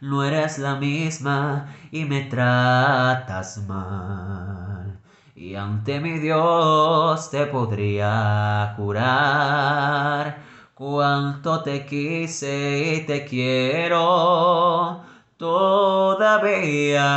[0.00, 5.00] No eres la misma y me tratas mal.
[5.34, 10.38] Y ante mi Dios te podría jurar
[10.74, 15.00] cuánto te quise y te quiero
[15.36, 17.08] todavía.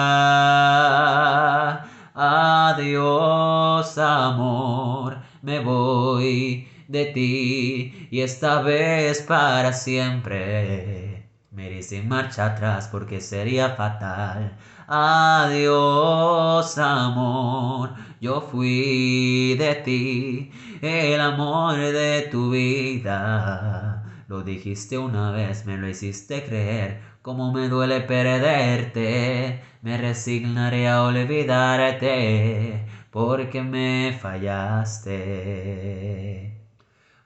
[2.13, 11.20] Adiós amor, me voy de ti y esta vez para siempre.
[11.51, 14.55] Me iré sin marcha atrás porque sería fatal.
[14.87, 24.03] Adiós amor, yo fui de ti, el amor de tu vida.
[24.30, 29.61] Lo dijiste una vez, me lo hiciste creer, como me duele perderte.
[29.81, 35.52] Me resignaré a olvidarte, porque me fallaste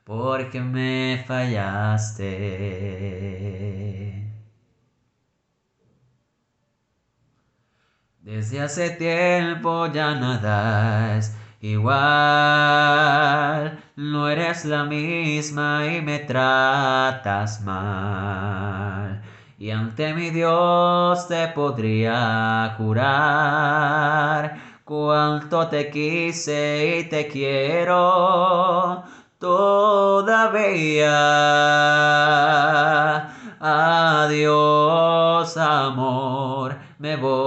[0.05, 2.25] porque me fallaste.
[8.25, 11.93] Desde hace tiempo ya nada es igual,
[13.95, 19.21] no eres la misma y me tratas mal.
[19.59, 29.03] Y ante mi Dios te podría jurar cuánto te quise y te quiero
[29.37, 31.11] todavía.
[33.59, 37.44] Adiós, amor, me voy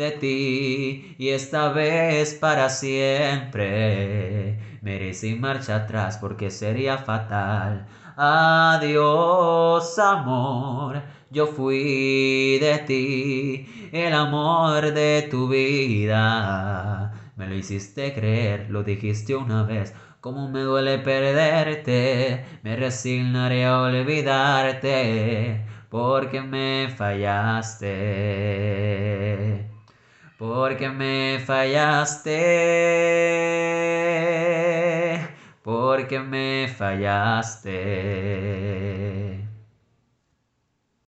[0.00, 4.58] de ti y esta vez para siempre.
[4.82, 7.86] Me sin marcha atrás porque sería fatal.
[8.16, 17.12] Adiós, amor, yo fui de ti, el amor de tu vida.
[17.36, 23.80] Me lo hiciste creer, lo dijiste una vez, como me duele perderte, me resignaré a
[23.80, 27.90] olvidarte, porque me fallaste.
[30.40, 32.40] Porque me fallaste.
[35.62, 37.70] Porque me fallaste.